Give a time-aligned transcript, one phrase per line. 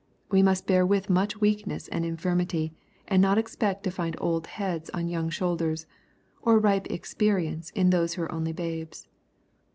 [0.31, 2.73] We must bear with much weakness and infirmity,
[3.07, 5.85] and not expect to find old heads on young shoulders,
[6.41, 9.07] or ripe expe rience in those who are only babes.